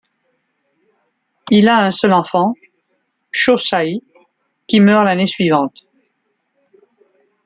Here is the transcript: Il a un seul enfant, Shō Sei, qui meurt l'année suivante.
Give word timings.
Il 1.51 1.67
a 1.67 1.85
un 1.85 1.91
seul 1.91 2.13
enfant, 2.13 2.55
Shō 3.31 3.55
Sei, 3.57 4.01
qui 4.67 4.79
meurt 4.79 5.05
l'année 5.05 5.27
suivante. 5.27 5.85